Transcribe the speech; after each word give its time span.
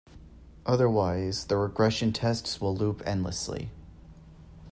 Otherwise 0.65 1.45
the 1.45 1.55
regression 1.57 2.11
tests 2.11 2.59
will 2.59 2.75
loop 2.75 3.03
endlessly. 3.05 3.69